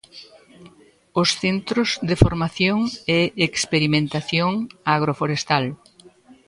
[1.21, 2.79] Os centros de formación
[3.17, 3.19] e
[3.49, 4.51] experimentación
[4.95, 5.65] agroforestal.